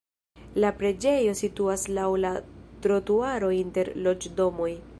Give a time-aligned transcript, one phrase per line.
[0.61, 2.31] La preĝejo situas laŭ la
[2.87, 4.71] trotuaro inter loĝdomoj.